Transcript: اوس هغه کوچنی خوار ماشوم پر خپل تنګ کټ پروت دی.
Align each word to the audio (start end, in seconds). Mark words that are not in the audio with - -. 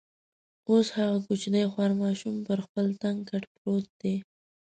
اوس 0.69 0.87
هغه 0.97 1.17
کوچنی 1.27 1.63
خوار 1.71 1.91
ماشوم 2.01 2.35
پر 2.47 2.59
خپل 2.65 2.85
تنګ 3.01 3.17
کټ 3.29 3.43
پروت 3.55 3.87
دی. 4.01 4.15